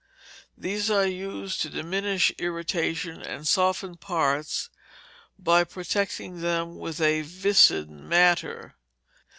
These 0.57 0.89
are 0.89 1.05
used 1.05 1.61
to 1.61 1.69
diminish 1.69 2.31
irritation, 2.39 3.21
and 3.21 3.47
soften 3.47 3.97
parts 3.97 4.71
by 5.37 5.63
protecting 5.63 6.41
them 6.41 6.75
with 6.79 6.99
a 6.99 7.21
viscid 7.21 7.87
matter. 7.87 8.73